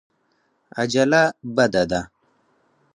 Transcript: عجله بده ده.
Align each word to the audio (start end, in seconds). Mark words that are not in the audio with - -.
عجله 0.81 1.23
بده 1.55 1.83
ده. 1.91 2.01